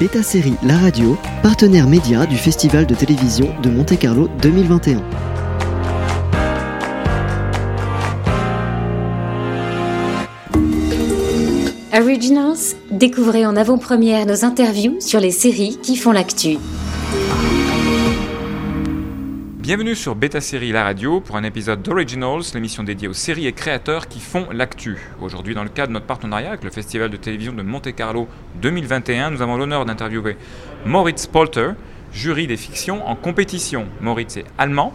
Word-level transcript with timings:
Beta 0.00 0.24
Série 0.24 0.54
La 0.64 0.76
Radio, 0.76 1.16
partenaire 1.40 1.86
média 1.86 2.26
du 2.26 2.36
Festival 2.36 2.84
de 2.84 2.96
télévision 2.96 3.54
de 3.62 3.70
Monte-Carlo 3.70 4.28
2021. 4.42 5.00
Originals, 11.96 12.56
découvrez 12.90 13.46
en 13.46 13.54
avant-première 13.54 14.26
nos 14.26 14.44
interviews 14.44 15.00
sur 15.00 15.20
les 15.20 15.30
séries 15.30 15.78
qui 15.80 15.94
font 15.94 16.10
l'actu. 16.10 16.58
Bienvenue 19.64 19.94
sur 19.94 20.14
Beta 20.14 20.42
Série 20.42 20.72
La 20.72 20.84
Radio 20.84 21.22
pour 21.22 21.36
un 21.36 21.42
épisode 21.42 21.80
d'Originals, 21.80 22.42
l'émission 22.52 22.82
dédiée 22.82 23.08
aux 23.08 23.14
séries 23.14 23.46
et 23.46 23.54
créateurs 23.54 24.08
qui 24.08 24.20
font 24.20 24.46
l'actu. 24.52 24.98
Aujourd'hui, 25.22 25.54
dans 25.54 25.62
le 25.62 25.70
cadre 25.70 25.88
de 25.88 25.94
notre 25.94 26.04
partenariat 26.04 26.50
avec 26.50 26.64
le 26.64 26.70
Festival 26.70 27.08
de 27.08 27.16
télévision 27.16 27.54
de 27.54 27.62
Monte-Carlo 27.62 28.28
2021, 28.60 29.30
nous 29.30 29.40
avons 29.40 29.56
l'honneur 29.56 29.86
d'interviewer 29.86 30.36
Moritz 30.84 31.26
Polter, 31.26 31.70
jury 32.12 32.46
des 32.46 32.58
fictions 32.58 33.08
en 33.08 33.16
compétition. 33.16 33.86
Moritz 34.02 34.36
est 34.36 34.44
allemand. 34.58 34.92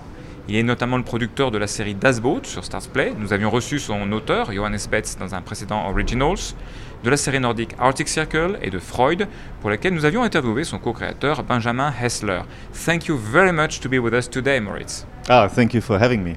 Il 0.50 0.56
est 0.56 0.64
notamment 0.64 0.98
le 0.98 1.04
producteur 1.04 1.52
de 1.52 1.60
la 1.60 1.68
série 1.68 1.94
Das 1.94 2.20
Boot 2.20 2.48
sur 2.48 2.66
Starsplay. 2.66 3.14
Nous 3.16 3.34
avions 3.34 3.52
reçu 3.52 3.78
son 3.78 4.12
auteur, 4.12 4.52
Johannes 4.52 4.80
Betz, 4.90 5.16
dans 5.16 5.36
un 5.36 5.42
précédent 5.42 5.88
Originals 5.88 6.56
de 7.04 7.10
la 7.12 7.18
série 7.18 7.40
nordique 7.40 7.76
Arctic 7.78 8.08
Circle 8.08 8.58
et 8.64 8.72
de 8.72 8.80
Freud, 8.80 9.28
pour 9.62 9.70
laquelle 9.70 9.94
nous 9.94 10.06
avions 10.06 10.24
interviewé 10.24 10.64
son 10.64 10.80
co-créateur 10.80 11.44
Benjamin 11.44 11.94
Hessler. 12.02 12.42
Thank 12.74 13.06
you 13.06 13.16
very 13.16 13.52
much 13.52 13.80
to 13.80 13.88
be 13.88 14.00
with 14.00 14.12
us 14.12 14.28
today, 14.28 14.60
Moritz. 14.60 15.06
Ah, 15.30 15.48
thank 15.48 15.76
you 15.76 15.82
for 15.82 16.02
having 16.02 16.24
me. 16.24 16.34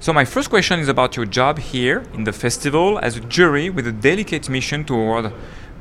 So 0.00 0.12
my 0.12 0.24
first 0.24 0.50
question 0.50 0.80
is 0.80 0.88
about 0.88 1.14
your 1.14 1.30
job 1.30 1.60
here 1.60 2.02
in 2.18 2.24
the 2.24 2.32
festival 2.32 2.98
as 3.00 3.16
a 3.16 3.20
jury 3.20 3.70
with 3.70 3.86
a 3.86 3.92
delicate 3.92 4.48
mission 4.48 4.84
to 4.86 4.94
award 4.94 5.32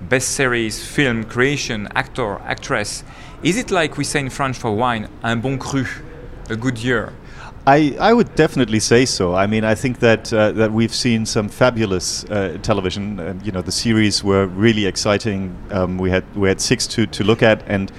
best 0.07 0.35
series, 0.35 0.85
film, 0.85 1.23
creation, 1.23 1.87
actor, 1.95 2.39
actress. 2.45 3.03
Is 3.41 3.57
it 3.57 3.71
like 3.71 3.97
we 3.97 4.03
say 4.03 4.19
in 4.19 4.29
French 4.29 4.55
for 4.55 4.71
wine, 4.75 5.07
un 5.23 5.41
bon 5.41 5.57
cru, 5.57 5.87
a 6.51 6.55
good 6.55 6.77
year? 6.77 7.11
I, 7.65 7.95
I 7.97 8.11
would 8.11 8.35
definitely 8.35 8.81
say 8.81 9.05
so. 9.05 9.35
I 9.35 9.47
mean, 9.47 9.63
I 9.63 9.73
think 9.73 9.99
that 9.99 10.33
uh, 10.33 10.51
that 10.51 10.73
we've 10.73 10.93
seen 10.93 11.25
some 11.25 11.47
fabulous 11.47 12.25
uh, 12.25 12.57
television. 12.61 13.19
Uh, 13.19 13.39
you 13.41 13.53
know, 13.53 13.61
the 13.61 13.71
series 13.71 14.21
were 14.21 14.47
really 14.47 14.85
exciting. 14.85 15.55
Um, 15.71 15.97
we 15.97 16.09
had 16.09 16.25
we 16.35 16.49
had 16.49 16.59
six 16.59 16.85
to, 16.87 17.05
to 17.07 17.23
look 17.23 17.41
at, 17.41 17.63
and 17.65 17.89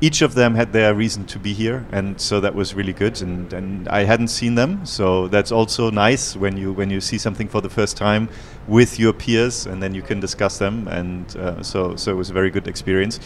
each 0.00 0.22
of 0.22 0.34
them 0.34 0.54
had 0.54 0.72
their 0.72 0.94
reason 0.94 1.26
to 1.26 1.40
be 1.40 1.52
here, 1.52 1.84
and 1.90 2.20
so 2.20 2.38
that 2.38 2.54
was 2.54 2.72
really 2.72 2.92
good. 2.92 3.20
And, 3.20 3.52
and 3.52 3.88
I 3.88 4.04
hadn't 4.04 4.28
seen 4.28 4.54
them, 4.54 4.86
so 4.86 5.26
that's 5.26 5.50
also 5.50 5.90
nice 5.90 6.36
when 6.36 6.56
you 6.56 6.72
when 6.72 6.88
you 6.88 7.00
see 7.00 7.18
something 7.18 7.48
for 7.48 7.60
the 7.60 7.70
first 7.70 7.96
time 7.96 8.28
with 8.68 9.00
your 9.00 9.12
peers, 9.12 9.66
and 9.66 9.82
then 9.82 9.92
you 9.92 10.02
can 10.02 10.20
discuss 10.20 10.58
them. 10.58 10.86
And 10.86 11.36
uh, 11.36 11.64
so 11.64 11.96
so 11.96 12.12
it 12.12 12.16
was 12.16 12.30
a 12.30 12.32
very 12.32 12.50
good 12.50 12.68
experience. 12.68 13.18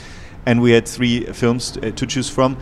And 0.46 0.60
we 0.60 0.72
had 0.72 0.86
three 0.86 1.24
films 1.32 1.77
uh, 1.78 1.90
to 1.90 2.06
choose 2.06 2.28
from. 2.28 2.58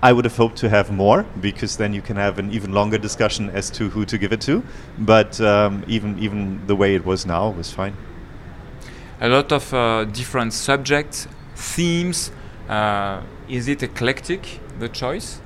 I 0.00 0.12
would 0.12 0.24
have 0.24 0.36
hoped 0.36 0.56
to 0.58 0.68
have 0.68 0.92
more 0.92 1.24
because 1.40 1.76
then 1.76 1.92
you 1.92 2.02
can 2.02 2.16
have 2.16 2.38
an 2.38 2.52
even 2.52 2.72
longer 2.72 2.98
discussion 2.98 3.50
as 3.50 3.68
to 3.70 3.88
who 3.88 4.04
to 4.04 4.16
give 4.16 4.32
it 4.32 4.40
to. 4.42 4.62
But 4.98 5.40
um, 5.40 5.84
even 5.88 6.18
even 6.20 6.66
the 6.66 6.76
way 6.76 6.94
it 6.94 7.04
was 7.04 7.26
now 7.26 7.50
was 7.50 7.72
fine. 7.72 7.96
A 9.20 9.28
lot 9.28 9.50
of 9.50 9.74
uh, 9.74 10.04
different 10.04 10.52
subjects, 10.52 11.26
themes. 11.56 12.30
Uh, 12.68 13.22
is 13.48 13.66
it 13.66 13.82
eclectic? 13.82 14.60
The 14.78 14.88
choice? 14.88 15.40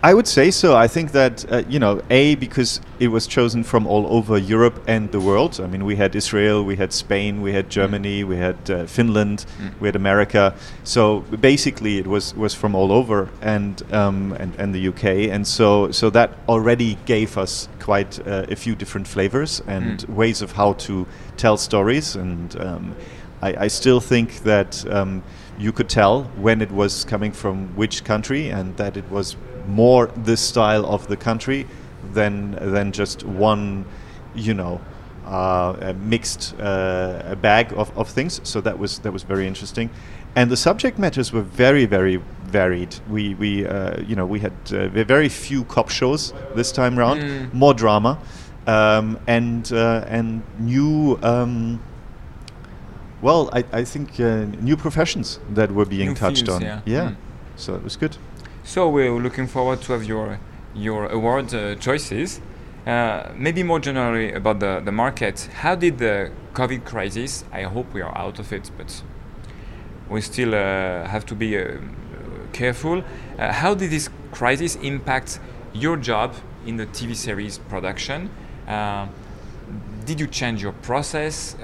I 0.00 0.14
would 0.14 0.28
say 0.28 0.52
so. 0.52 0.76
I 0.76 0.86
think 0.86 1.10
that 1.10 1.44
uh, 1.50 1.62
you 1.68 1.80
know, 1.80 2.00
a 2.08 2.36
because 2.36 2.80
it 3.00 3.08
was 3.08 3.26
chosen 3.26 3.64
from 3.64 3.84
all 3.84 4.06
over 4.06 4.38
Europe 4.38 4.80
and 4.86 5.10
the 5.10 5.18
world. 5.18 5.60
I 5.60 5.66
mean, 5.66 5.84
we 5.84 5.96
had 5.96 6.14
Israel, 6.14 6.62
we 6.64 6.76
had 6.76 6.92
Spain, 6.92 7.42
we 7.42 7.52
had 7.52 7.68
Germany, 7.68 8.22
we 8.22 8.36
had 8.36 8.70
uh, 8.70 8.86
Finland, 8.86 9.44
Mm. 9.60 9.72
we 9.80 9.88
had 9.88 9.96
America. 9.96 10.54
So 10.84 11.20
basically, 11.40 11.98
it 11.98 12.06
was 12.06 12.32
was 12.36 12.54
from 12.54 12.76
all 12.76 12.92
over 12.92 13.28
and 13.42 13.82
um, 13.92 14.32
and, 14.38 14.54
and 14.56 14.72
the 14.72 14.88
UK, 14.88 15.04
and 15.34 15.44
so 15.44 15.90
so 15.90 16.10
that 16.10 16.30
already 16.48 16.96
gave 17.06 17.36
us 17.36 17.68
quite 17.80 18.20
uh, 18.24 18.46
a 18.52 18.54
few 18.56 18.76
different 18.76 19.08
flavors 19.08 19.62
and 19.66 19.98
Mm. 19.98 20.14
ways 20.14 20.42
of 20.42 20.52
how 20.52 20.74
to 20.74 21.06
tell 21.36 21.56
stories. 21.56 22.14
And 22.16 22.54
um, 22.60 22.94
I, 23.42 23.64
I 23.64 23.68
still 23.68 24.00
think 24.00 24.42
that. 24.44 24.84
Um, 24.90 25.22
you 25.60 25.72
could 25.72 25.88
tell 25.88 26.22
when 26.36 26.62
it 26.62 26.70
was 26.70 27.04
coming 27.04 27.32
from 27.32 27.66
which 27.76 28.04
country 28.04 28.48
and 28.48 28.76
that 28.76 28.96
it 28.96 29.04
was 29.10 29.36
more 29.68 30.06
this 30.24 30.40
style 30.40 30.84
of 30.86 31.06
the 31.08 31.16
country 31.16 31.66
than 32.14 32.52
than 32.72 32.90
just 32.92 33.22
one 33.24 33.84
you 34.34 34.54
know 34.54 34.80
uh, 35.26 35.76
a 35.80 35.92
mixed 35.94 36.54
uh, 36.60 37.22
a 37.32 37.36
bag 37.36 37.72
of, 37.76 37.90
of 37.98 38.08
things 38.08 38.40
so 38.44 38.60
that 38.60 38.78
was 38.78 38.98
that 39.00 39.12
was 39.12 39.22
very 39.24 39.46
interesting 39.46 39.90
and 40.36 40.50
the 40.50 40.56
subject 40.56 40.98
matters 40.98 41.32
were 41.32 41.42
very 41.42 41.86
very 41.86 42.20
varied 42.46 42.94
we 43.10 43.34
we 43.34 43.66
uh, 43.66 44.00
you 44.00 44.16
know 44.16 44.24
we 44.26 44.40
had 44.40 44.52
uh, 44.72 44.88
very 45.04 45.28
few 45.28 45.64
cop 45.64 45.90
shows 45.90 46.32
this 46.54 46.72
time 46.72 46.98
round 46.98 47.20
Mm. 47.20 47.52
more 47.52 47.74
drama 47.74 48.18
um, 48.66 49.18
and 49.26 49.70
uh, 49.72 50.04
and 50.08 50.42
new 50.58 51.18
um, 51.22 51.78
well, 53.20 53.50
I, 53.52 53.64
I 53.72 53.84
think 53.84 54.20
uh, 54.20 54.44
new 54.60 54.76
professions 54.76 55.40
that 55.54 55.72
were 55.72 55.84
being 55.84 56.10
New 56.10 56.14
touched 56.14 56.46
fields, 56.46 56.64
on. 56.64 56.82
yeah. 56.86 57.08
Mm. 57.10 57.16
so 57.56 57.74
it 57.74 57.82
was 57.82 57.96
good. 57.96 58.16
So 58.68 58.86
we're 58.86 59.18
looking 59.18 59.46
forward 59.46 59.80
to 59.80 59.94
have 59.94 60.04
your 60.04 60.38
your 60.74 61.06
award 61.06 61.54
uh, 61.54 61.74
choices. 61.76 62.38
Uh, 62.86 63.32
maybe 63.34 63.62
more 63.62 63.80
generally 63.80 64.34
about 64.34 64.60
the, 64.60 64.82
the 64.84 64.92
market. 64.92 65.48
How 65.54 65.74
did 65.74 65.96
the 65.96 66.30
COVID 66.52 66.84
crisis? 66.84 67.46
I 67.50 67.62
hope 67.62 67.94
we 67.94 68.02
are 68.02 68.14
out 68.14 68.38
of 68.38 68.52
it, 68.52 68.70
but 68.76 69.02
we 70.10 70.20
still 70.20 70.54
uh, 70.54 71.06
have 71.06 71.24
to 71.26 71.34
be 71.34 71.56
uh, 71.56 71.78
careful. 72.52 73.02
Uh, 73.38 73.52
how 73.54 73.74
did 73.74 73.90
this 73.90 74.10
crisis 74.32 74.76
impact 74.76 75.40
your 75.72 75.96
job 75.96 76.34
in 76.66 76.76
the 76.76 76.84
TV 76.88 77.16
series 77.16 77.56
production? 77.70 78.28
Uh, 78.66 79.06
did 80.04 80.20
you 80.20 80.26
change 80.26 80.62
your 80.62 80.72
process? 80.82 81.56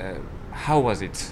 How 0.53 0.81
was 0.81 1.03
it? 1.03 1.31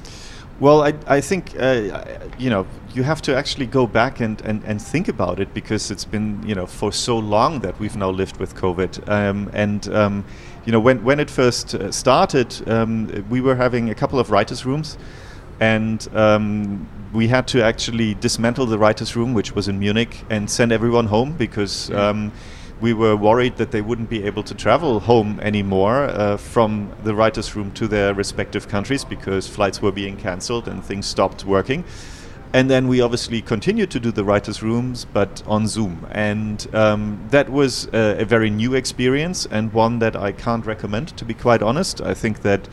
Well, 0.61 0.83
I, 0.83 0.95
I 1.07 1.21
think 1.21 1.55
uh, 1.59 2.05
you 2.39 2.51
know 2.51 2.67
you 2.95 3.03
have 3.03 3.23
to 3.23 3.35
actually 3.35 3.67
go 3.67 3.87
back 3.87 4.21
and, 4.21 4.41
and, 4.43 4.63
and 4.65 4.81
think 4.81 5.09
about 5.09 5.41
it 5.41 5.53
because 5.55 5.91
it's 5.91 6.05
been 6.05 6.43
you 6.47 6.55
know 6.55 6.67
for 6.67 6.93
so 6.93 7.19
long 7.19 7.61
that 7.61 7.79
we've 7.81 7.97
now 7.97 8.11
lived 8.11 8.37
with 8.37 8.55
COVID. 8.55 9.09
Um, 9.09 9.51
and 9.53 9.89
um, 9.93 10.25
you 10.65 10.73
know 10.73 10.81
when 10.81 11.03
when 11.05 11.21
it 11.21 11.31
first 11.31 11.75
uh, 11.75 11.91
started, 11.91 12.69
um, 12.69 13.27
we 13.29 13.41
were 13.41 13.57
having 13.57 13.91
a 13.91 13.95
couple 13.95 14.19
of 14.19 14.31
writers' 14.31 14.65
rooms, 14.65 14.99
and 15.59 16.07
um, 16.15 16.89
we 17.13 17.29
had 17.29 17.49
to 17.49 17.63
actually 17.63 18.15
dismantle 18.15 18.67
the 18.67 18.79
writers' 18.79 19.17
room, 19.17 19.35
which 19.35 19.55
was 19.55 19.69
in 19.69 19.79
Munich, 19.79 20.25
and 20.31 20.49
send 20.51 20.73
everyone 20.73 21.07
home 21.07 21.33
because. 21.33 21.91
Yeah. 21.91 22.31
We 22.83 22.95
were 22.95 23.15
worried 23.15 23.59
that 23.59 23.71
they 23.71 23.81
wouldn't 23.81 24.11
be 24.11 24.25
able 24.25 24.43
to 24.43 24.55
travel 24.55 24.99
home 24.99 25.39
anymore 25.39 26.03
uh, 26.03 26.37
from 26.37 26.91
the 27.05 27.15
writers' 27.15 27.55
room 27.55 27.71
to 27.75 27.87
their 27.87 28.13
respective 28.13 28.67
countries 28.67 29.05
because 29.05 29.47
flights 29.47 29.81
were 29.81 29.93
being 29.93 30.17
cancelled 30.17 30.67
and 30.67 30.85
things 30.85 31.07
stopped 31.07 31.45
working. 31.45 31.85
And 32.53 32.69
then 32.69 32.89
we 32.89 33.01
obviously 33.01 33.41
continued 33.41 33.93
to 33.93 34.01
do 34.01 34.11
the 34.11 34.25
writers' 34.25 34.65
rooms, 34.65 35.05
but 35.05 35.45
on 35.47 35.69
Zoom. 35.69 36.09
And 36.11 36.67
um, 36.75 37.25
that 37.31 37.51
was 37.51 37.87
a, 37.93 38.23
a 38.23 38.25
very 38.25 38.51
new 38.51 38.75
experience 38.75 39.47
and 39.47 39.73
one 39.73 40.01
that 40.01 40.17
I 40.17 40.33
can't 40.33 40.67
recommend, 40.67 41.17
to 41.19 41.25
be 41.25 41.35
quite 41.35 41.63
honest. 41.63 42.01
I 42.01 42.15
think 42.15 42.43
that 42.43 42.69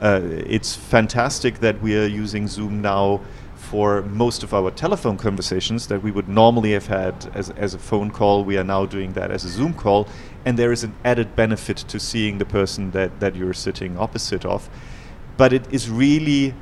uh, 0.00 0.22
it's 0.24 0.74
fantastic 0.74 1.60
that 1.60 1.82
we 1.82 1.98
are 1.98 2.06
using 2.06 2.48
Zoom 2.48 2.80
now 2.80 3.20
for 3.60 4.02
most 4.02 4.42
of 4.42 4.52
our 4.52 4.70
telephone 4.70 5.16
conversations 5.16 5.86
that 5.86 6.02
we 6.02 6.10
would 6.10 6.28
normally 6.28 6.72
have 6.72 6.88
had 6.88 7.30
as, 7.34 7.50
as 7.50 7.74
a 7.74 7.78
phone 7.78 8.10
call. 8.10 8.42
We 8.42 8.58
are 8.58 8.64
now 8.64 8.86
doing 8.86 9.12
that 9.12 9.30
as 9.30 9.44
a 9.44 9.48
Zoom 9.48 9.74
call. 9.74 10.08
And 10.44 10.58
there 10.58 10.72
is 10.72 10.82
an 10.82 10.94
added 11.04 11.36
benefit 11.36 11.76
to 11.76 12.00
seeing 12.00 12.38
the 12.38 12.44
person 12.44 12.90
that, 12.92 13.20
that 13.20 13.36
you're 13.36 13.54
sitting 13.54 13.96
opposite 13.96 14.44
of. 14.44 14.68
But 15.36 15.52
it 15.52 15.72
is 15.72 15.88
really, 15.88 16.54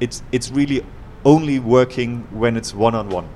it's, 0.00 0.22
it's 0.32 0.50
really 0.50 0.84
only 1.24 1.58
working 1.60 2.26
when 2.30 2.56
it's 2.56 2.74
one 2.74 2.94
on 2.94 3.10
one. 3.10 3.28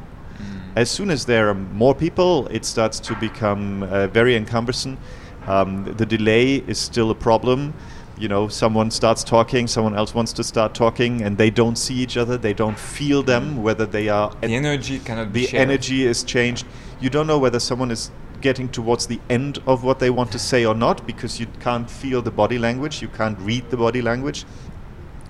As 0.76 0.90
soon 0.90 1.10
as 1.10 1.24
there 1.24 1.50
are 1.50 1.54
more 1.54 1.94
people, 1.94 2.48
it 2.48 2.64
starts 2.64 2.98
to 3.00 3.14
become 3.16 3.84
uh, 3.84 4.08
very 4.08 4.34
encumbersome. 4.34 4.98
Um, 5.46 5.84
the 5.84 6.06
delay 6.06 6.64
is 6.66 6.78
still 6.78 7.12
a 7.12 7.14
problem. 7.14 7.74
You 8.16 8.28
know, 8.28 8.46
someone 8.46 8.90
starts 8.92 9.24
talking, 9.24 9.66
someone 9.66 9.96
else 9.96 10.14
wants 10.14 10.32
to 10.34 10.44
start 10.44 10.72
talking, 10.72 11.22
and 11.22 11.36
they 11.36 11.50
don't 11.50 11.76
see 11.76 11.94
each 11.94 12.16
other. 12.16 12.36
They 12.36 12.54
don't 12.54 12.78
feel 12.78 13.24
them, 13.24 13.62
whether 13.62 13.86
they 13.86 14.08
are. 14.08 14.32
The 14.40 14.54
energy 14.54 15.00
cannot 15.00 15.32
be 15.32 15.40
the 15.40 15.46
shared. 15.48 15.68
energy 15.68 16.06
is 16.06 16.22
changed. 16.22 16.64
You 17.00 17.10
don't 17.10 17.26
know 17.26 17.38
whether 17.38 17.58
someone 17.58 17.90
is 17.90 18.12
getting 18.40 18.68
towards 18.68 19.06
the 19.06 19.18
end 19.28 19.58
of 19.66 19.82
what 19.82 19.98
they 19.98 20.10
want 20.10 20.30
to 20.30 20.38
say 20.38 20.64
or 20.66 20.74
not 20.74 21.06
because 21.06 21.40
you 21.40 21.46
can't 21.60 21.90
feel 21.90 22.20
the 22.20 22.30
body 22.30 22.58
language, 22.58 23.00
you 23.00 23.08
can't 23.08 23.38
read 23.40 23.68
the 23.70 23.76
body 23.76 24.02
language. 24.02 24.44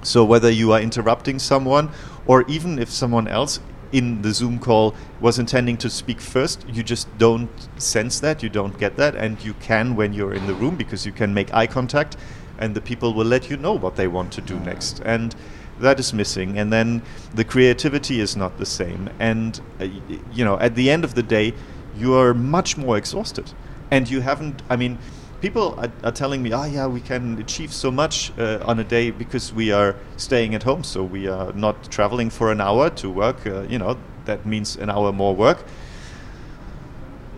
So 0.03 0.25
whether 0.25 0.51
you 0.51 0.73
are 0.73 0.81
interrupting 0.81 1.39
someone 1.39 1.91
or 2.27 2.45
even 2.49 2.79
if 2.79 2.91
someone 2.91 3.29
else 3.29 3.61
in 3.93 4.23
the 4.23 4.33
Zoom 4.33 4.59
call 4.59 4.97
was 5.21 5.39
intending 5.39 5.77
to 5.77 5.89
speak 5.89 6.21
first, 6.21 6.69
you 6.69 6.83
just 6.83 7.07
don't 7.17 7.49
sense 7.81 8.19
that, 8.19 8.43
you 8.43 8.49
don't 8.49 8.77
get 8.79 8.97
that, 8.97 9.15
and 9.15 9.43
you 9.45 9.55
can 9.55 9.95
when 9.95 10.13
you're 10.13 10.35
in 10.35 10.49
the 10.49 10.55
room 10.55 10.75
because 10.75 11.07
you 11.07 11.13
can 11.13 11.33
make 11.33 11.55
eye 11.55 11.69
contact 11.69 12.17
and 12.59 12.75
the 12.75 12.81
people 12.81 13.15
will 13.15 13.27
let 13.27 13.51
you 13.51 13.57
know 13.57 13.73
what 13.73 13.97
they 13.97 14.09
want 14.09 14.33
to 14.33 14.41
do 14.41 14.59
next. 14.61 15.01
And 15.05 15.35
that 15.81 15.99
is 15.99 16.13
missing, 16.13 16.59
and 16.59 16.73
then 16.73 17.03
the 17.35 17.45
creativity 17.45 18.21
is 18.21 18.37
not 18.37 18.59
the 18.59 18.67
same. 18.67 19.11
And 19.19 19.61
uh, 19.81 19.89
you 20.33 20.45
know, 20.45 20.59
at 20.59 20.75
the 20.75 20.91
end 20.91 21.05
of 21.05 21.15
the 21.15 21.23
day, 21.23 21.55
you 21.97 22.15
are 22.15 22.35
much 22.35 22.77
more 22.77 22.97
exhausted, 22.97 23.53
and 23.91 24.09
you 24.09 24.21
haven't. 24.21 24.63
I 24.71 24.77
mean, 24.77 24.99
people 25.41 25.75
are, 25.79 25.91
are 26.05 26.13
telling 26.13 26.43
me, 26.43 26.53
"Oh, 26.53 26.65
yeah, 26.65 26.87
we 26.87 27.01
can 27.01 27.39
achieve 27.39 27.73
so 27.73 27.91
much 27.91 28.33
uh, 28.39 28.63
on 28.65 28.79
a 28.79 28.85
day 28.85 29.11
because 29.11 29.53
we 29.53 29.73
are 29.73 29.97
staying 30.17 30.55
at 30.55 30.63
home, 30.63 30.85
so 30.85 31.03
we 31.03 31.27
are 31.29 31.53
not 31.53 31.91
traveling 31.91 32.31
for 32.31 32.53
an 32.53 32.61
hour 32.61 32.91
to 32.91 33.11
work. 33.11 33.47
Uh, 33.47 33.63
you 33.63 33.79
know, 33.79 33.99
that 34.27 34.47
means 34.47 34.77
an 34.77 34.91
hour 34.91 35.13
more 35.13 35.35
work." 35.35 35.65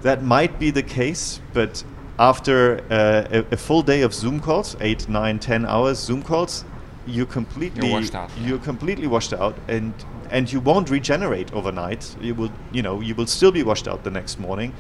That 0.03 0.23
might 0.23 0.59
be 0.59 0.71
the 0.71 0.83
case, 0.83 1.41
but 1.53 1.83
after 2.19 2.81
uh, 2.91 3.27
a, 3.31 3.55
a 3.55 3.57
full 3.57 3.83
day 3.83 4.03
of 4.03 4.15
Zoom 4.15 4.41
calls, 4.41 4.77
eight, 4.81 5.09
nine, 5.09 5.39
ten 5.39 5.67
hours 5.67 5.99
Zoom 5.99 6.23
calls, 6.23 6.65
you 7.07 7.27
completely 7.27 7.91
washed 7.91 8.15
out, 8.15 8.31
yeah. 8.37 8.49
you're 8.49 8.59
completely 8.59 9.07
washed 9.07 9.33
out, 9.33 9.57
and 9.69 9.93
and 10.31 10.53
you 10.53 10.61
won't 10.61 10.91
regenerate 10.91 11.53
overnight. 11.53 12.17
You 12.21 12.35
will, 12.35 12.53
you 12.73 12.83
know, 12.83 13.01
you 13.01 13.15
will 13.15 13.27
still 13.27 13.53
be 13.53 13.63
washed 13.63 13.87
out 13.87 14.03
the 14.03 14.11
next 14.11 14.41
morning 14.41 14.73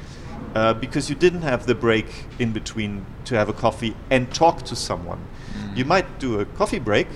uh, 0.55 0.75
because 0.75 1.09
you 1.09 1.15
didn't 1.15 1.43
have 1.43 1.67
the 1.67 1.75
break 1.75 2.07
in 2.39 2.53
between 2.53 3.07
to 3.27 3.35
have 3.37 3.49
a 3.49 3.53
coffee 3.53 3.95
and 4.11 4.33
talk 4.35 4.63
to 4.63 4.75
someone. 4.75 5.19
Mm. 5.59 5.77
You 5.77 5.85
might 5.85 6.19
do 6.19 6.41
a 6.41 6.45
coffee 6.45 6.79
break, 6.79 7.09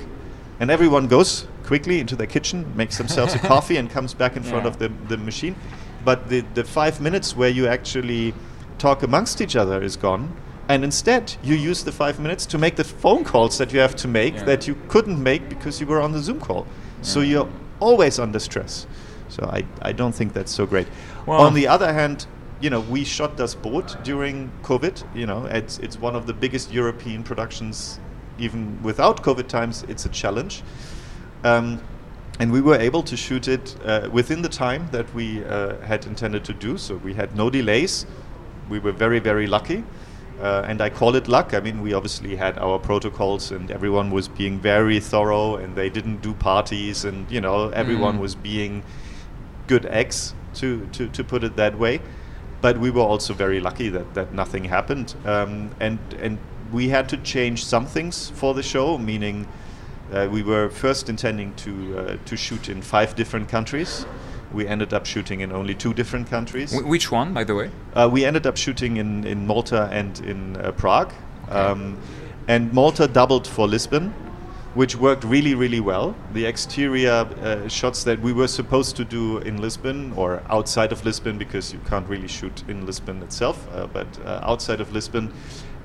and 0.60 0.70
everyone 0.70 1.08
goes 1.08 1.48
quickly 1.64 2.00
into 2.00 2.16
their 2.16 2.26
kitchen, 2.26 2.76
makes 2.76 2.98
themselves 2.98 3.34
a 3.34 3.38
coffee, 3.54 3.78
and 3.78 3.90
comes 3.90 4.14
back 4.14 4.36
in 4.36 4.42
front 4.42 4.66
of 4.66 4.78
the, 4.78 4.88
the 5.08 5.16
machine. 5.16 5.56
But 6.04 6.28
the, 6.28 6.40
the 6.54 6.64
five 6.64 7.00
minutes 7.00 7.36
where 7.36 7.50
you 7.50 7.66
actually 7.66 8.34
talk 8.80 9.02
amongst 9.02 9.40
each 9.40 9.54
other 9.54 9.80
is 9.82 9.96
gone. 9.96 10.34
And 10.68 10.84
instead, 10.84 11.34
you 11.42 11.54
use 11.54 11.84
the 11.84 11.92
five 11.92 12.18
minutes 12.18 12.46
to 12.46 12.58
make 12.58 12.76
the 12.76 12.84
phone 12.84 13.24
calls 13.24 13.58
that 13.58 13.72
you 13.72 13.80
have 13.80 13.94
to 13.96 14.08
make 14.08 14.34
Yeah. 14.34 14.44
that 14.44 14.66
you 14.68 14.76
couldn't 14.88 15.22
make 15.22 15.48
because 15.48 15.80
you 15.80 15.86
were 15.86 16.00
on 16.00 16.12
the 16.12 16.20
Zoom 16.20 16.40
call. 16.40 16.66
So 17.02 17.20
you're 17.20 17.48
always 17.80 18.18
under 18.18 18.38
stress. 18.38 18.86
So 19.28 19.44
I, 19.52 19.64
I 19.82 19.92
don't 19.92 20.14
think 20.14 20.32
that's 20.32 20.52
so 20.52 20.66
great. 20.66 20.86
Well- 21.26 21.40
on 21.40 21.54
the 21.54 21.66
other 21.68 21.92
hand, 21.92 22.26
you 22.60 22.70
know, 22.70 22.80
we 22.80 23.04
shot 23.04 23.36
Das 23.36 23.54
Boot 23.54 23.96
during 24.04 24.50
COVID. 24.62 25.02
You 25.14 25.26
know, 25.26 25.46
it's 25.46 25.78
it's 25.78 25.98
one 26.00 26.14
of 26.14 26.26
the 26.26 26.34
biggest 26.34 26.72
European 26.72 27.22
productions. 27.22 27.98
Even 28.38 28.78
without 28.82 29.22
COVID 29.22 29.48
times, 29.48 29.84
it's 29.88 30.04
a 30.06 30.10
challenge. 30.10 30.62
Um, 31.42 31.80
and 32.38 32.52
we 32.52 32.60
were 32.60 32.76
able 32.78 33.02
to 33.02 33.16
shoot 33.16 33.48
it 33.48 33.76
uh, 33.84 34.08
within 34.12 34.42
the 34.42 34.48
time 34.48 34.88
that 34.92 35.06
we 35.14 35.42
uh, 35.44 35.76
had 35.86 36.06
intended 36.06 36.44
to 36.44 36.52
do. 36.52 36.78
So 36.78 36.96
we 37.04 37.14
had 37.14 37.34
no 37.34 37.50
delays. 37.50 38.06
We 38.70 38.78
were 38.78 38.92
very, 38.92 39.18
very 39.18 39.46
lucky. 39.46 39.84
Uh, 40.40 40.64
and 40.66 40.80
I 40.80 40.88
call 40.88 41.16
it 41.16 41.28
luck. 41.28 41.52
I 41.52 41.60
mean, 41.60 41.82
we 41.82 41.92
obviously 41.92 42.34
had 42.36 42.56
our 42.58 42.78
protocols, 42.78 43.50
and 43.52 43.70
everyone 43.70 44.10
was 44.10 44.26
being 44.28 44.58
very 44.58 44.98
thorough, 44.98 45.56
and 45.56 45.76
they 45.76 45.90
didn't 45.90 46.22
do 46.22 46.32
parties, 46.32 47.04
and 47.04 47.30
you 47.30 47.42
know, 47.42 47.68
everyone 47.70 48.16
Mm. 48.16 48.20
was 48.20 48.34
being 48.36 48.82
good 49.66 49.84
eggs, 49.84 50.34
to, 50.54 50.86
to, 50.92 51.08
to 51.08 51.22
put 51.24 51.44
it 51.44 51.56
that 51.56 51.78
way. 51.78 52.00
But 52.62 52.78
we 52.78 52.90
were 52.90 53.02
also 53.02 53.34
very 53.34 53.60
lucky 53.60 53.90
that, 53.90 54.14
that 54.14 54.32
nothing 54.32 54.64
happened, 54.64 55.14
um, 55.26 55.70
and 55.80 55.98
and 56.22 56.38
we 56.72 56.88
had 56.90 57.08
to 57.08 57.16
change 57.16 57.64
some 57.64 57.86
things 57.86 58.30
for 58.34 58.54
the 58.54 58.62
show, 58.62 58.98
meaning 58.98 59.46
uh, 60.12 60.28
we 60.30 60.42
were 60.42 60.68
first 60.70 61.08
intending 61.08 61.54
to 61.54 61.70
uh, 61.98 62.16
to 62.26 62.36
shoot 62.36 62.68
in 62.68 62.82
five 62.82 63.14
different 63.14 63.48
countries. 63.50 64.06
We 64.52 64.66
ended 64.66 64.92
up 64.92 65.06
shooting 65.06 65.40
in 65.40 65.52
only 65.52 65.74
two 65.74 65.94
different 65.94 66.28
countries. 66.28 66.72
Wh- 66.72 66.86
which 66.86 67.12
one, 67.12 67.32
by 67.34 67.44
the 67.44 67.54
way? 67.54 67.70
Uh, 67.94 68.08
we 68.12 68.24
ended 68.24 68.46
up 68.46 68.56
shooting 68.56 68.96
in, 68.96 69.24
in 69.24 69.46
Malta 69.46 69.88
and 69.92 70.18
in 70.20 70.56
uh, 70.56 70.72
Prague. 70.72 71.12
Um, 71.48 71.96
and 72.48 72.72
Malta 72.72 73.06
doubled 73.06 73.46
for 73.46 73.68
Lisbon, 73.68 74.12
which 74.74 74.96
worked 74.96 75.24
really, 75.24 75.54
really 75.54 75.80
well. 75.80 76.14
The 76.32 76.46
exterior 76.46 77.26
uh, 77.42 77.68
shots 77.68 78.04
that 78.04 78.20
we 78.20 78.32
were 78.32 78.48
supposed 78.48 78.96
to 78.96 79.04
do 79.04 79.38
in 79.38 79.60
Lisbon 79.60 80.12
or 80.16 80.42
outside 80.48 80.92
of 80.92 81.04
Lisbon, 81.04 81.38
because 81.38 81.72
you 81.72 81.80
can't 81.88 82.08
really 82.08 82.28
shoot 82.28 82.64
in 82.68 82.86
Lisbon 82.86 83.22
itself, 83.22 83.66
uh, 83.72 83.86
but 83.86 84.06
uh, 84.24 84.40
outside 84.42 84.80
of 84.80 84.92
Lisbon, 84.92 85.32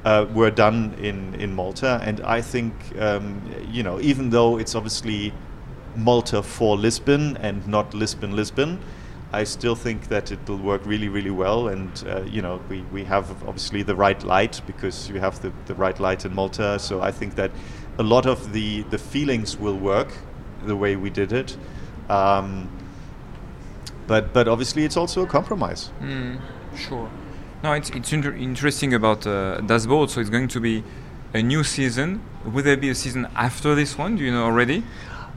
uh, 0.05 0.27
were 0.33 0.51
done 0.51 0.93
in, 1.01 1.33
in 1.35 1.53
Malta. 1.55 1.99
And 2.03 2.21
I 2.21 2.41
think, 2.41 2.73
um, 2.99 3.41
you 3.71 3.81
know, 3.81 3.99
even 4.01 4.29
though 4.29 4.57
it's 4.59 4.75
obviously 4.75 5.33
Malta 5.95 6.43
for 6.43 6.77
Lisbon 6.77 7.37
and 7.37 7.67
not 7.67 7.93
Lisbon, 7.93 8.35
Lisbon, 8.35 8.79
I 9.31 9.43
still 9.43 9.75
think 9.75 10.07
that 10.07 10.31
it 10.31 10.39
will 10.47 10.57
work 10.57 10.85
really, 10.85 11.09
really 11.09 11.31
well. 11.31 11.67
And 11.67 11.91
uh, 12.07 12.21
you 12.23 12.41
know, 12.41 12.61
we, 12.69 12.81
we 12.83 13.03
have 13.03 13.29
obviously 13.47 13.83
the 13.83 13.95
right 13.95 14.21
light 14.23 14.61
because 14.65 15.09
you 15.09 15.19
have 15.19 15.41
the, 15.41 15.51
the 15.65 15.75
right 15.75 15.99
light 15.99 16.25
in 16.25 16.33
Malta. 16.33 16.79
So 16.79 17.01
I 17.01 17.11
think 17.11 17.35
that 17.35 17.51
a 17.97 18.03
lot 18.03 18.25
of 18.25 18.53
the 18.53 18.83
the 18.83 18.97
feelings 18.97 19.57
will 19.57 19.77
work 19.77 20.13
the 20.65 20.75
way 20.75 20.95
we 20.95 21.09
did 21.09 21.33
it. 21.33 21.57
Um, 22.09 22.69
but 24.07 24.33
but 24.33 24.47
obviously 24.47 24.85
it's 24.85 24.97
also 24.97 25.23
a 25.23 25.27
compromise. 25.27 25.91
Mm, 26.01 26.39
sure. 26.77 27.09
No, 27.63 27.73
it's 27.73 27.89
it's 27.89 28.13
inter- 28.13 28.35
interesting 28.35 28.93
about 28.93 29.25
uh, 29.27 29.59
Das 29.61 29.85
Boot. 29.85 30.11
So 30.11 30.21
it's 30.21 30.29
going 30.29 30.47
to 30.49 30.59
be 30.59 30.83
a 31.33 31.41
new 31.41 31.63
season. 31.63 32.21
Will 32.45 32.63
there 32.63 32.77
be 32.77 32.89
a 32.89 32.95
season 32.95 33.27
after 33.35 33.75
this 33.75 33.97
one? 33.97 34.15
Do 34.15 34.23
you 34.23 34.31
know 34.31 34.45
already? 34.45 34.83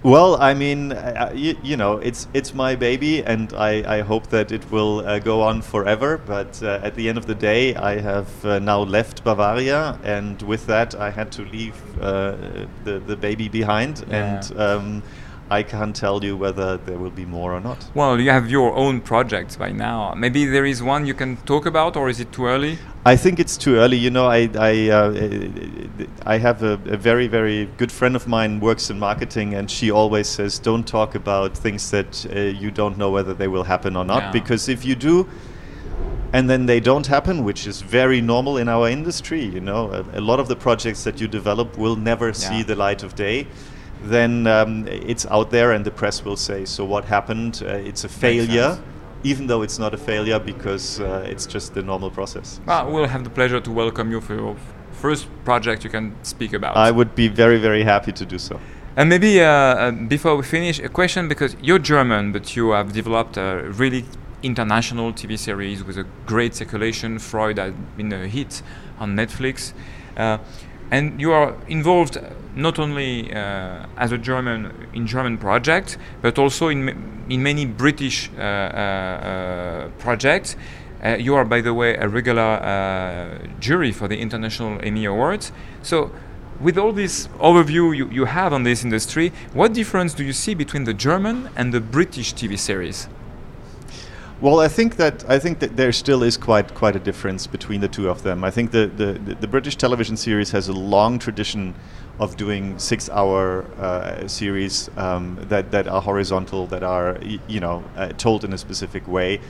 Well, 0.05 0.41
I 0.41 0.55
mean, 0.55 0.93
uh, 0.93 1.33
you, 1.35 1.57
you 1.61 1.77
know, 1.77 1.99
it's 1.99 2.29
it's 2.33 2.55
my 2.55 2.77
baby, 2.77 3.25
and 3.25 3.53
I, 3.53 3.99
I 3.99 4.01
hope 4.03 4.29
that 4.29 4.53
it 4.53 4.71
will 4.71 5.01
uh, 5.01 5.19
go 5.19 5.43
on 5.43 5.61
forever. 5.61 6.19
But 6.19 6.63
uh, 6.63 6.79
at 6.85 6.95
the 6.95 7.09
end 7.09 7.19
of 7.19 7.27
the 7.27 7.35
day, 7.35 7.75
I 7.75 7.99
have 8.01 8.45
uh, 8.45 8.61
now 8.61 8.81
left 8.83 9.25
Bavaria, 9.25 9.99
and 10.05 10.41
with 10.43 10.67
that, 10.67 10.95
I 10.95 11.11
had 11.11 11.33
to 11.33 11.43
leave 11.43 11.75
uh, 12.01 12.37
the 12.85 13.01
the 13.01 13.17
baby 13.17 13.49
behind, 13.49 14.05
and 14.11 14.57
um, 14.57 15.03
I 15.51 15.63
can't 15.63 15.97
tell 15.97 16.23
you 16.23 16.37
whether 16.37 16.77
there 16.77 16.99
will 16.99 17.11
be 17.11 17.25
more 17.25 17.55
or 17.55 17.61
not. 17.61 17.87
Well, 17.95 18.21
you 18.21 18.31
have 18.31 18.51
your 18.51 18.75
own 18.75 19.01
projects 19.01 19.57
by 19.57 19.71
now. 19.73 20.13
Maybe 20.15 20.45
there 20.45 20.67
is 20.67 20.83
one 20.83 21.07
you 21.07 21.15
can 21.15 21.37
talk 21.39 21.65
about, 21.67 21.97
or 21.97 22.09
is 22.09 22.21
it 22.21 22.33
too 22.33 22.47
early? 22.47 22.79
I 23.07 23.17
think 23.17 23.41
it's 23.41 23.57
too 23.57 23.77
early. 23.77 23.97
You 23.97 24.11
know, 24.11 24.27
I 24.27 24.51
I, 24.59 24.91
uh, 24.91 26.07
I 26.27 26.39
have 26.39 26.63
a, 26.63 26.75
a 26.87 26.97
very 26.97 27.29
very 27.29 27.67
good 27.79 27.91
friend 27.91 28.15
of 28.17 28.27
mine 28.29 28.61
works 28.61 28.91
in 28.91 28.99
marketing, 28.99 29.55
and 29.55 29.71
she 29.71 29.91
always 29.91 30.29
says, 30.29 30.59
"Don't 30.59 30.87
talk 30.87 31.15
about 31.15 31.57
things 31.57 31.91
that 31.91 32.27
uh, 32.35 32.39
you 32.39 32.71
don't 32.71 32.99
know 32.99 33.11
whether 33.11 33.33
they 33.35 33.49
will 33.49 33.65
happen 33.65 33.97
or 33.97 34.05
not, 34.05 34.23
Yeah. 34.23 34.33
because 34.33 34.69
if 34.69 34.85
you 34.85 34.95
do." 34.95 35.27
And 36.31 36.51
then 36.51 36.67
they 36.67 36.79
don't 36.79 37.07
happen, 37.07 37.43
which 37.43 37.67
is 37.67 37.81
very 37.81 38.21
normal 38.21 38.59
in 38.59 38.69
our 38.69 38.87
industry. 38.91 39.43
You 39.43 39.61
know, 39.61 39.91
a, 39.91 40.19
a 40.19 40.21
lot 40.21 40.41
of 40.41 40.47
the 40.49 40.57
projects 40.57 41.03
that 41.05 41.21
you 41.23 41.29
develop 41.29 41.79
will 41.79 41.97
never 41.97 42.35
see 42.35 42.63
the 42.63 42.75
light 42.77 43.03
of 43.03 43.15
day. 43.15 43.47
Then 44.03 44.47
um, 44.47 44.87
it's 44.89 45.27
out 45.27 45.51
there, 45.51 45.73
and 45.73 45.85
the 45.85 45.91
press 45.91 46.25
will 46.25 46.37
say, 46.37 46.65
"So 46.65 46.85
what 46.85 47.05
happened? 47.05 47.63
Uh, 47.65 47.75
it's 47.75 48.05
a 48.05 48.09
failure." 48.09 48.79
even 49.25 49.49
though 49.49 49.63
it's 49.63 49.79
not 49.79 49.93
a 49.95 49.97
failure 49.97 50.39
because 50.39 51.01
uh, 51.01 51.27
it's 51.27 51.45
just 51.45 51.75
the 51.75 51.83
normal 51.83 52.11
process. 52.11 52.61
Well, 52.67 52.91
we'll 52.91 53.09
have 53.09 53.25
the 53.25 53.31
pleasure 53.31 53.61
to 53.61 53.71
welcome 53.73 54.13
you 54.13 54.21
for 54.21 54.35
your 54.35 54.57
first 54.93 55.27
project 55.45 55.85
you 55.85 55.91
can 55.91 56.15
speak 56.23 56.53
about. 56.53 56.77
I 56.77 56.91
would 56.91 57.15
be 57.15 57.29
very, 57.29 57.59
very 57.59 57.83
happy 57.83 58.13
to 58.13 58.25
do 58.25 58.39
so. 58.39 58.61
And 58.97 59.09
maybe 59.09 59.41
uh, 59.41 59.47
uh, 59.47 59.91
before 59.93 60.37
we 60.37 60.43
finish, 60.43 60.81
a 60.81 60.89
question 60.89 61.29
because 61.29 61.57
you're 61.63 61.79
German, 61.79 62.33
but 62.33 62.57
you 62.57 62.71
have 62.71 62.93
developed 62.93 63.37
a 63.37 63.63
really 63.71 64.05
international 64.43 65.13
TV 65.13 65.39
series 65.39 65.85
with 65.85 65.99
a 65.99 66.05
great 66.27 66.55
circulation. 66.55 67.19
Freud 67.19 67.59
has 67.59 67.73
been 67.97 68.13
a 68.13 68.27
hit 68.27 68.63
on 68.99 69.15
Netflix. 69.17 69.73
And 70.91 71.21
you 71.21 71.33
are 71.33 71.55
involved 71.69 72.19
not 72.57 72.79
only 72.79 73.33
uh, 73.33 73.87
as 73.97 74.13
a 74.13 74.19
German 74.19 74.89
in 74.93 75.07
German 75.07 75.39
project, 75.39 75.99
but 76.23 76.39
also 76.39 76.69
in, 76.69 76.89
in 77.29 77.43
many 77.43 77.67
British 77.67 78.31
uh, 78.37 78.41
uh, 78.41 78.45
uh, 78.45 79.89
projects. 79.99 80.57
Uh, 81.05 81.11
you 81.11 81.35
are, 81.35 81.45
by 81.45 81.61
the 81.61 81.73
way, 81.73 81.95
a 81.95 82.09
regular 82.09 82.43
uh, 82.43 83.39
jury 83.61 83.93
for 83.93 84.09
the 84.09 84.19
International 84.19 84.81
Emmy 84.83 85.05
Awards. 85.05 85.53
So, 85.83 86.11
with 86.61 86.77
all 86.77 86.93
this 86.93 87.29
overview 87.39 87.97
you, 87.97 88.11
you 88.11 88.25
have 88.25 88.53
on 88.53 88.65
this 88.65 88.83
industry, 88.83 89.33
what 89.53 89.73
difference 89.75 90.13
do 90.13 90.25
you 90.25 90.33
see 90.33 90.55
between 90.55 90.85
the 90.85 90.95
German 90.95 91.51
and 91.55 91.73
the 91.73 91.81
British 91.81 92.35
TV 92.35 92.59
series? 92.59 93.09
Well, 94.41 94.61
I 94.61 94.69
think 94.69 94.97
that 94.97 95.29
I 95.29 95.41
think 95.41 95.59
that 95.59 95.77
there 95.77 95.91
still 95.91 96.23
is 96.23 96.37
quite 96.37 96.73
quite 96.73 96.95
a 96.95 97.01
difference 97.01 97.49
between 97.49 97.81
the 97.81 97.89
two 97.89 98.09
of 98.09 98.23
them. 98.23 98.45
I 98.45 98.53
think 98.53 98.71
the 98.71 98.87
the, 98.87 99.35
the, 99.35 99.49
British 99.49 99.75
television 99.75 100.17
series 100.17 100.53
has 100.53 100.69
a 100.69 100.73
long 100.73 101.19
tradition 101.19 101.75
of 102.21 102.37
doing 102.37 102.79
six-hour 102.79 103.65
uh, 103.81 104.29
series 104.29 104.91
um, 104.97 105.39
that 105.49 105.73
that 105.73 105.89
are 105.89 106.01
horizontal, 106.01 106.69
that 106.69 106.85
are 106.85 107.19
you 107.49 107.59
know 107.59 107.83
uh, 107.97 108.11
told 108.11 108.45
in 108.45 108.53
a 108.53 108.59
specific 108.59 109.09
way, 109.09 109.41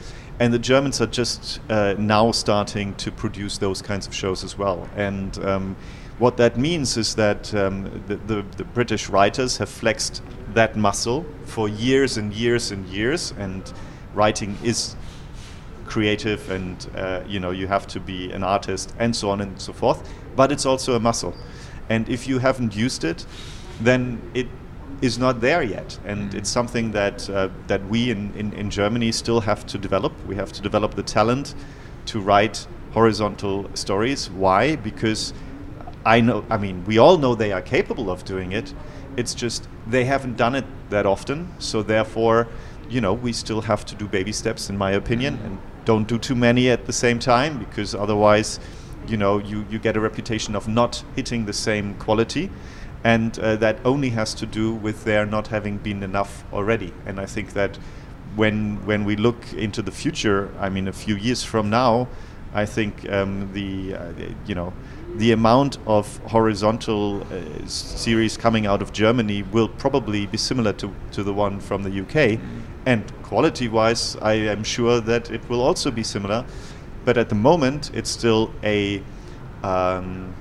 and 0.40 0.54
the 0.54 0.58
Germans 0.58 1.02
are 1.02 1.06
just 1.06 1.60
uh, 1.68 1.94
now 1.98 2.32
starting 2.32 2.94
to 2.94 3.12
produce 3.12 3.58
those 3.58 3.82
kinds 3.82 4.06
of 4.06 4.14
shows 4.14 4.42
as 4.42 4.56
well. 4.56 4.88
And 4.96 5.38
um, 5.44 5.76
what 6.18 6.38
that 6.38 6.56
means 6.56 6.96
is 6.96 7.14
that 7.16 7.54
um, 7.54 7.84
the, 8.06 8.16
the 8.16 8.42
the 8.56 8.64
British 8.64 9.10
writers 9.10 9.58
have 9.58 9.68
flexed 9.68 10.22
that 10.54 10.76
muscle 10.76 11.26
for 11.44 11.68
years 11.68 12.16
and 12.16 12.32
years 12.32 12.70
and 12.70 12.86
years, 12.86 13.34
and 13.38 13.70
writing 14.18 14.56
is 14.62 14.96
creative 15.86 16.50
and 16.50 16.90
uh, 16.94 17.22
you 17.26 17.40
know 17.40 17.50
you 17.50 17.66
have 17.66 17.86
to 17.86 17.98
be 18.00 18.30
an 18.32 18.42
artist 18.42 18.94
and 18.98 19.16
so 19.16 19.30
on 19.30 19.40
and 19.40 19.60
so 19.60 19.72
forth 19.72 20.00
but 20.36 20.52
it's 20.52 20.66
also 20.66 20.94
a 20.94 21.00
muscle 21.00 21.34
and 21.88 22.08
if 22.08 22.28
you 22.28 22.38
haven't 22.38 22.76
used 22.76 23.04
it 23.04 23.24
then 23.80 24.20
it 24.34 24.46
is 25.00 25.18
not 25.18 25.40
there 25.40 25.62
yet, 25.62 25.98
and 26.04 26.34
it's 26.34 26.50
something 26.50 26.92
that 26.92 27.28
uh, 27.30 27.48
that 27.66 27.86
we 27.88 28.10
in, 28.10 28.32
in, 28.34 28.52
in 28.52 28.70
Germany 28.70 29.12
still 29.12 29.40
have 29.40 29.66
to 29.66 29.78
develop. 29.78 30.12
We 30.26 30.34
have 30.36 30.52
to 30.52 30.62
develop 30.62 30.94
the 30.94 31.02
talent 31.02 31.54
to 32.06 32.20
write 32.20 32.66
horizontal 32.92 33.70
stories. 33.74 34.30
Why? 34.30 34.76
Because 34.76 35.32
I 36.04 36.20
know. 36.20 36.44
I 36.50 36.58
mean, 36.58 36.84
we 36.84 36.98
all 36.98 37.18
know 37.18 37.34
they 37.34 37.52
are 37.52 37.62
capable 37.62 38.10
of 38.10 38.24
doing 38.24 38.52
it. 38.52 38.74
It's 39.16 39.34
just 39.34 39.68
they 39.86 40.04
haven't 40.04 40.36
done 40.36 40.54
it 40.54 40.64
that 40.90 41.06
often. 41.06 41.48
So 41.58 41.82
therefore, 41.82 42.48
you 42.88 43.00
know, 43.00 43.12
we 43.12 43.32
still 43.32 43.60
have 43.62 43.84
to 43.86 43.94
do 43.94 44.06
baby 44.06 44.32
steps, 44.32 44.70
in 44.70 44.76
my 44.76 44.92
opinion, 44.92 45.38
and 45.44 45.58
don't 45.84 46.08
do 46.08 46.18
too 46.18 46.34
many 46.34 46.70
at 46.70 46.86
the 46.86 46.92
same 46.92 47.18
time 47.18 47.58
because 47.58 47.94
otherwise, 47.94 48.60
you 49.06 49.16
know, 49.16 49.38
you, 49.38 49.64
you 49.70 49.78
get 49.78 49.96
a 49.96 50.00
reputation 50.00 50.54
of 50.54 50.68
not 50.68 51.02
hitting 51.16 51.46
the 51.46 51.52
same 51.52 51.94
quality. 51.94 52.50
And 53.04 53.38
uh, 53.38 53.56
that 53.56 53.78
only 53.84 54.10
has 54.10 54.34
to 54.34 54.46
do 54.46 54.74
with 54.74 55.04
there 55.04 55.24
not 55.24 55.48
having 55.48 55.78
been 55.78 56.02
enough 56.02 56.44
already. 56.52 56.92
And 57.06 57.20
I 57.20 57.26
think 57.26 57.52
that 57.52 57.78
when 58.34 58.84
when 58.86 59.04
we 59.04 59.16
look 59.16 59.52
into 59.52 59.82
the 59.82 59.92
future, 59.92 60.50
I 60.58 60.68
mean, 60.68 60.88
a 60.88 60.92
few 60.92 61.16
years 61.16 61.44
from 61.44 61.70
now, 61.70 62.08
I 62.54 62.66
think 62.66 63.08
um, 63.10 63.52
the 63.52 63.94
uh, 63.94 64.12
you 64.46 64.54
know 64.54 64.72
the 65.16 65.32
amount 65.32 65.78
of 65.86 66.18
horizontal 66.18 67.22
uh, 67.22 67.66
series 67.66 68.36
coming 68.36 68.66
out 68.66 68.82
of 68.82 68.92
Germany 68.92 69.42
will 69.42 69.68
probably 69.68 70.26
be 70.26 70.36
similar 70.36 70.72
to, 70.74 70.94
to 71.12 71.22
the 71.22 71.32
one 71.32 71.60
from 71.60 71.82
the 71.82 72.00
UK. 72.02 72.38
And 72.88 73.04
quality 73.22 73.68
wise, 73.68 74.16
I 74.22 74.32
am 74.32 74.64
sure 74.64 74.98
that 75.02 75.30
it 75.30 75.46
will 75.50 75.60
also 75.60 75.90
be 75.90 76.02
similar. 76.02 76.46
But 77.04 77.18
at 77.18 77.28
the 77.28 77.34
moment, 77.34 77.90
it's 77.92 78.08
still 78.08 78.50
a. 78.64 79.02
Um, 79.62 80.34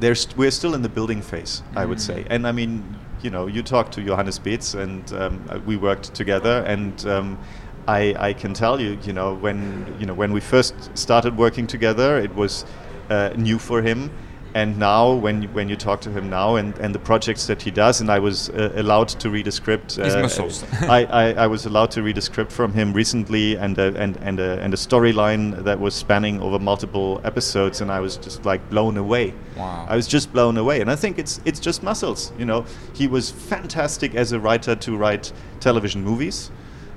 there's, 0.00 0.26
we're 0.38 0.50
still 0.50 0.74
in 0.74 0.80
the 0.80 0.88
building 0.88 1.20
phase, 1.20 1.62
I 1.76 1.84
would 1.84 2.00
say. 2.00 2.24
And 2.30 2.46
I 2.46 2.52
mean, 2.52 2.82
you 3.20 3.28
know, 3.28 3.46
you 3.46 3.62
talked 3.62 3.92
to 3.92 4.02
Johannes 4.02 4.38
Betz, 4.38 4.72
and 4.72 5.12
um, 5.12 5.62
we 5.66 5.76
worked 5.76 6.14
together, 6.14 6.64
and 6.66 7.06
um, 7.06 7.38
I, 7.86 8.14
I 8.18 8.32
can 8.32 8.54
tell 8.54 8.80
you, 8.80 8.98
you 9.02 9.12
know, 9.12 9.34
when 9.34 9.94
you 10.00 10.06
know 10.06 10.14
when 10.14 10.32
we 10.32 10.40
first 10.40 10.74
started 10.96 11.36
working 11.36 11.66
together, 11.66 12.16
it 12.16 12.34
was 12.34 12.64
uh, 13.10 13.34
new 13.36 13.58
for 13.58 13.82
him. 13.82 14.10
And 14.54 14.78
now, 14.78 15.12
when 15.12 15.42
you, 15.42 15.48
when 15.48 15.68
you 15.68 15.74
talk 15.74 16.00
to 16.02 16.10
him 16.12 16.30
now, 16.30 16.54
and, 16.54 16.78
and 16.78 16.94
the 16.94 17.00
projects 17.00 17.48
that 17.48 17.60
he 17.60 17.72
does, 17.72 18.00
and 18.00 18.08
I 18.08 18.20
was 18.20 18.50
uh, 18.50 18.72
allowed 18.76 19.08
to 19.08 19.28
read 19.28 19.48
a 19.48 19.52
script. 19.52 19.98
Muscles. 19.98 20.62
I, 20.82 21.04
I, 21.06 21.32
I, 21.32 21.46
was 21.48 21.66
allowed 21.66 21.90
to 21.92 22.04
read 22.04 22.18
a 22.18 22.20
script 22.20 22.52
from 22.52 22.72
him 22.72 22.92
recently, 22.92 23.56
and 23.56 23.76
a, 23.78 23.92
and 23.96 24.16
and 24.18 24.38
a, 24.38 24.60
and 24.60 24.72
a 24.72 24.76
storyline 24.76 25.64
that 25.64 25.80
was 25.80 25.92
spanning 25.92 26.40
over 26.40 26.60
multiple 26.60 27.20
episodes, 27.24 27.80
and 27.80 27.90
I 27.90 27.98
was 27.98 28.16
just 28.16 28.44
like 28.44 28.70
blown 28.70 28.96
away. 28.96 29.34
Wow. 29.56 29.86
I 29.88 29.96
was 29.96 30.06
just 30.06 30.32
blown 30.32 30.56
away, 30.56 30.80
and 30.80 30.88
I 30.88 30.94
think 30.94 31.18
it's 31.18 31.40
it's 31.44 31.58
just 31.58 31.82
muscles. 31.82 32.30
You 32.38 32.44
know, 32.44 32.64
he 32.92 33.08
was 33.08 33.32
fantastic 33.32 34.14
as 34.14 34.30
a 34.30 34.38
writer 34.38 34.76
to 34.76 34.96
write 34.96 35.32
television 35.58 36.04
movies 36.04 36.52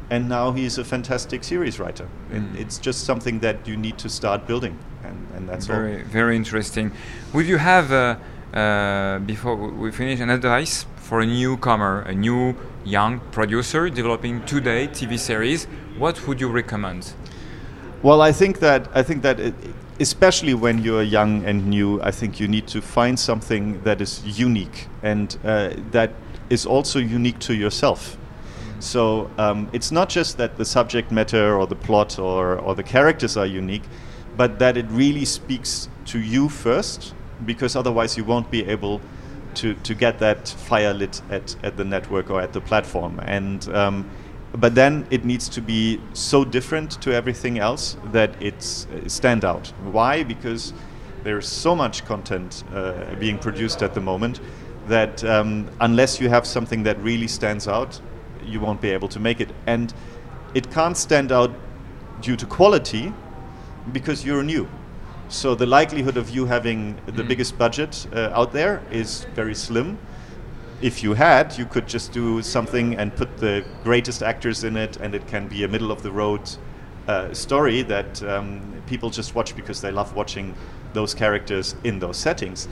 and 0.10 0.30
now 0.30 0.52
he's 0.52 0.78
a 0.78 0.86
fantastic 0.86 1.44
series 1.44 1.80
writer. 1.80 2.08
And 2.32 2.56
Mm. 2.56 2.62
it's 2.62 2.78
just 2.78 3.04
something 3.04 3.40
that 3.40 3.68
you 3.68 3.76
need 3.76 3.98
to 3.98 4.10
start 4.10 4.48
building, 4.48 4.78
and, 5.08 5.28
and 5.36 5.50
that's 5.50 5.66
very, 5.66 6.02
all. 6.02 6.08
very 6.08 6.36
interesting. 6.36 6.92
Would 7.34 7.48
you 7.48 7.58
have, 7.58 7.92
uh, 7.92 8.58
uh, 8.58 9.20
before 9.20 9.56
we 9.56 9.92
finish, 9.92 10.20
an 10.20 10.30
advice 10.30 10.86
for 10.98 11.22
a 11.22 11.26
newcomer, 11.26 12.02
a 12.02 12.14
new 12.14 12.56
young 12.86 13.20
producer 13.32 13.90
developing 13.90 14.46
today 14.46 14.88
TV 14.88 15.18
series? 15.18 15.66
What 15.98 16.28
would 16.28 16.40
you 16.40 16.50
recommend? 16.50 17.14
Well, 18.04 18.22
I 18.22 18.32
think 18.32 18.60
that 18.60 18.88
I 18.94 19.04
think 19.04 19.24
that 19.24 19.40
it, 19.40 19.56
especially 20.00 20.54
when 20.54 20.84
you're 20.84 21.04
young 21.04 21.44
and 21.46 21.68
new, 21.68 22.02
I 22.02 22.12
think 22.12 22.40
you 22.40 22.48
need 22.48 22.68
to 22.68 22.82
find 22.82 23.20
something 23.20 23.82
that 23.84 24.02
is 24.02 24.40
unique 24.40 24.88
and 25.02 25.36
uh, 25.44 25.72
that 25.92 26.12
is 26.50 26.66
also 26.66 27.00
unique 27.00 27.40
to 27.40 27.54
yourself. 27.54 28.18
So 28.80 29.32
um, 29.40 29.70
it's 29.74 29.92
not 29.92 30.08
just 30.10 30.38
that 30.38 30.58
the 30.58 30.66
subject 30.66 31.12
matter 31.12 31.58
or 31.58 31.66
the 31.66 31.76
plot 31.76 32.20
or, 32.20 32.60
or 32.60 32.76
the 32.76 32.84
characters 32.84 33.36
are 33.36 33.46
unique, 33.46 33.84
but 34.38 34.60
that 34.60 34.78
it 34.78 34.86
really 34.90 35.26
speaks 35.26 35.90
to 36.06 36.20
you 36.20 36.48
first, 36.50 37.14
because 37.46 37.76
otherwise 37.76 38.18
you 38.18 38.24
won't 38.24 38.50
be 38.52 38.66
able 38.66 39.02
to, 39.56 39.74
to 39.74 39.96
get 39.96 40.20
that 40.20 40.48
fire 40.48 40.94
lit 40.94 41.22
at, 41.30 41.56
at 41.64 41.76
the 41.78 41.84
network 41.84 42.30
or 42.30 42.40
at 42.42 42.54
the 42.54 42.62
platform. 42.62 43.20
And 43.24 43.68
um, 43.76 44.10
but 44.56 44.76
then 44.76 45.06
it 45.12 45.26
needs 45.26 45.50
to 45.50 45.62
be 45.62 46.00
so 46.14 46.46
different 46.46 47.02
to 47.02 47.14
everything 47.14 47.60
else 47.60 47.98
that 48.12 48.42
it's 48.42 48.88
uh, 48.88 49.08
stand 49.08 49.44
out. 49.44 49.68
Why? 49.92 50.24
Because 50.24 50.74
there's 51.24 51.48
so 51.48 51.76
much 51.76 52.06
content 52.06 52.64
uh, 52.74 53.16
being 53.20 53.38
produced 53.38 53.84
at 53.84 53.94
the 53.94 54.00
moment 54.00 54.40
that 54.88 55.24
um, 55.26 55.70
unless 55.82 56.22
you 56.22 56.30
have 56.30 56.48
something 56.48 56.84
that 56.84 56.98
really 57.04 57.28
stands 57.28 57.68
out, 57.68 58.00
you 58.46 58.60
won't 58.62 58.80
be 58.80 58.90
able 58.90 59.10
to 59.10 59.20
make 59.20 59.42
it. 59.42 59.50
And 59.66 59.94
it 60.54 60.72
can't 60.72 60.96
stand 60.96 61.32
out 61.32 61.52
due 62.22 62.38
to 62.38 62.46
quality 62.46 63.14
because 63.94 64.26
you're 64.26 64.44
new. 64.44 64.68
So 65.30 65.56
the 65.56 65.66
likelihood 65.66 66.18
of 66.18 66.30
you 66.30 66.46
having 66.46 66.96
the 67.06 67.24
Mm. 67.24 67.28
biggest 67.28 67.58
budget 67.58 68.08
uh, 68.14 68.30
out 68.34 68.52
there 68.54 68.82
is 68.92 69.26
very 69.36 69.54
slim. 69.56 69.98
If 70.82 71.04
you 71.04 71.16
had, 71.16 71.58
you 71.58 71.66
could 71.66 71.88
just 71.88 72.12
do 72.14 72.42
something 72.42 72.96
and 73.00 73.16
put 73.16 73.38
the 73.38 73.64
greatest 73.84 74.22
actors 74.22 74.64
in 74.64 74.78
it, 74.78 74.98
and 74.98 75.16
it 75.16 75.28
can 75.28 75.48
be 75.48 75.64
a 75.64 75.68
middle 75.68 75.92
of 75.92 76.02
the 76.04 76.12
road 76.12 76.42
uh, 77.08 77.34
story 77.34 77.82
that 77.84 78.22
um, 78.24 78.62
people 78.86 79.10
just 79.10 79.34
watch 79.36 79.56
because 79.56 79.82
they 79.82 79.92
love 79.92 80.16
watching 80.16 80.54
those 80.94 81.14
characters 81.14 81.76
in 81.84 82.00
those 82.00 82.18
settings. 82.18 82.68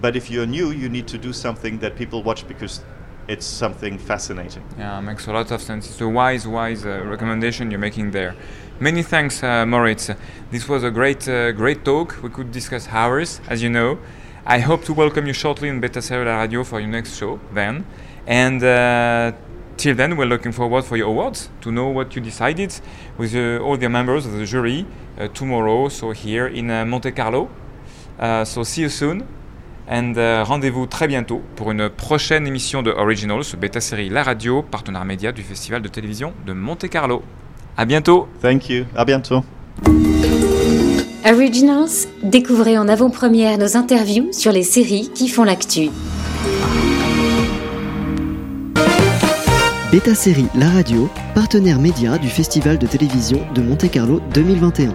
But 0.00 0.16
if 0.16 0.30
you're 0.30 0.46
new, 0.46 0.70
you 0.70 0.88
need 0.88 1.06
to 1.08 1.18
do 1.18 1.32
something 1.32 1.78
that 1.80 1.96
people 1.96 2.22
watch 2.22 2.46
because 2.46 2.82
it's 3.28 3.46
something 3.46 3.98
fascinating. 3.98 4.62
Yeah, 4.78 5.00
makes 5.00 5.26
a 5.26 5.32
lot 5.32 5.50
of 5.50 5.60
sense. 5.60 5.88
It's 5.90 6.00
a 6.00 6.08
wise, 6.08 6.46
wise 6.46 6.86
uh, 6.86 7.02
recommendation 7.04 7.70
you're 7.70 7.80
making 7.80 8.12
there. 8.12 8.34
Many 8.82 9.02
thanks, 9.02 9.42
uh, 9.42 9.66
Moritz. 9.66 10.10
This 10.50 10.66
was 10.66 10.84
a 10.84 10.90
great, 10.90 11.28
uh, 11.28 11.52
great 11.52 11.84
talk. 11.84 12.16
We 12.22 12.30
could 12.30 12.50
discuss 12.50 12.88
hours, 12.88 13.38
as 13.46 13.62
you 13.62 13.68
know. 13.68 13.98
I 14.46 14.60
hope 14.60 14.84
to 14.84 14.94
welcome 14.94 15.26
you 15.26 15.34
shortly 15.34 15.68
in 15.68 15.80
Beta 15.80 16.00
Cellular 16.00 16.38
Radio 16.38 16.64
for 16.64 16.80
your 16.80 16.88
next 16.88 17.18
show. 17.18 17.38
Then, 17.52 17.84
and 18.26 18.64
uh, 18.64 19.32
till 19.76 19.94
then, 19.94 20.16
we're 20.16 20.24
looking 20.24 20.52
forward 20.52 20.86
for 20.86 20.96
your 20.96 21.08
awards 21.08 21.50
to 21.60 21.70
know 21.70 21.88
what 21.88 22.16
you 22.16 22.22
decided 22.22 22.72
with 23.18 23.34
uh, 23.34 23.62
all 23.62 23.76
the 23.76 23.90
members 23.90 24.24
of 24.24 24.32
the 24.32 24.46
jury 24.46 24.86
uh, 25.18 25.28
tomorrow. 25.28 25.90
So 25.90 26.12
here 26.12 26.46
in 26.46 26.70
uh, 26.70 26.86
Monte 26.86 27.12
Carlo. 27.12 27.50
So 28.46 28.64
see 28.64 28.80
you 28.80 28.88
soon. 28.88 29.26
And 29.86 30.14
rendez-vous 30.16 30.86
très 30.86 31.06
bientôt 31.06 31.42
pour 31.54 31.70
une 31.70 31.90
prochaine 31.90 32.46
émission 32.46 32.80
de 32.82 32.92
Originals, 32.92 33.44
bêta 33.58 33.82
série 33.82 34.08
La 34.08 34.22
Radio, 34.22 34.62
partenaire 34.62 35.04
média 35.04 35.32
du 35.32 35.42
Festival 35.42 35.82
de 35.82 35.88
télévision 35.88 36.32
de 36.46 36.54
Monte 36.54 36.88
Carlo. 36.88 37.22
À 37.80 37.86
bientôt. 37.86 38.28
Thank 38.42 38.68
you. 38.68 38.84
À 38.94 39.06
bientôt. 39.06 39.42
Originals, 41.24 41.88
découvrez 42.22 42.76
en 42.76 42.88
avant-première 42.88 43.56
nos 43.56 43.74
interviews 43.74 44.30
sur 44.34 44.52
les 44.52 44.64
séries 44.64 45.10
qui 45.14 45.28
font 45.28 45.44
l'actu. 45.44 45.88
Beta 49.90 50.14
Série 50.14 50.48
La 50.56 50.68
Radio, 50.68 51.08
partenaire 51.34 51.80
média 51.80 52.18
du 52.18 52.28
Festival 52.28 52.76
de 52.76 52.86
télévision 52.86 53.40
de 53.54 53.62
Monte 53.62 53.90
Carlo 53.90 54.20
2021. 54.34 54.94